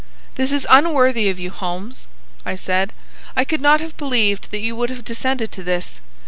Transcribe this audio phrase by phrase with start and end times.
[0.33, 2.07] "This is unworthy of you, Holmes,"
[2.43, 2.91] I said.
[3.35, 5.99] "I could not have believed that you would have descended to this.